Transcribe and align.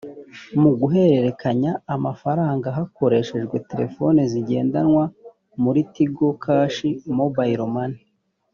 mu 0.61 0.71
guhererekanya 0.79 1.71
amafaranga 1.95 2.67
hakoreshejwe 2.77 3.55
telefoni 3.69 4.19
zigendanwa 4.31 5.03
muri 5.63 5.79
tigo 5.93 6.27
cash 6.43 6.77
mobile 7.17 7.65
money 7.75 8.01